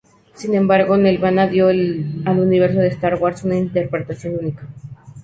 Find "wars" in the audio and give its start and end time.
3.21-3.43